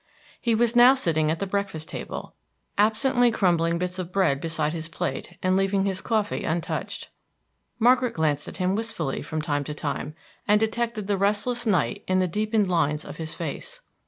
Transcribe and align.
He 0.41 0.55
was 0.55 0.75
now 0.75 0.95
sitting 0.95 1.29
at 1.29 1.37
the 1.37 1.45
breakfast 1.45 1.89
table, 1.89 2.33
absently 2.75 3.29
crumbling 3.29 3.77
bits 3.77 3.99
of 3.99 4.11
bread 4.11 4.41
beside 4.41 4.73
his 4.73 4.89
plate 4.89 5.37
and 5.43 5.55
leaving 5.55 5.85
his 5.85 6.01
coffee 6.01 6.43
untouched. 6.43 7.09
Margaret 7.77 8.15
glanced 8.15 8.47
at 8.47 8.57
him 8.57 8.73
wistfully 8.75 9.21
from 9.21 9.43
time 9.43 9.63
to 9.65 9.75
time, 9.75 10.15
and 10.47 10.59
detected 10.59 11.05
the 11.05 11.17
restless 11.17 11.67
night 11.67 12.03
in 12.07 12.17
the 12.19 12.27
deepened 12.27 12.67
lines 12.67 13.05
of 13.05 13.17
his 13.17 13.35
face. 13.35 13.81